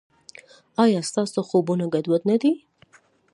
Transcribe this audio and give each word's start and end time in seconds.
ایا 0.83 1.01
ستاسو 1.09 1.39
خوبونه 1.49 1.85
ګډوډ 1.93 2.21
نه 2.29 2.35
دي؟ 2.41 2.51